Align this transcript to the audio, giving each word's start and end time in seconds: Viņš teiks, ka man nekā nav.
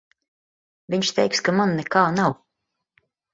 Viņš 0.93 1.11
teiks, 1.19 1.41
ka 1.49 1.55
man 1.59 1.75
nekā 1.81 2.03
nav. 2.17 2.35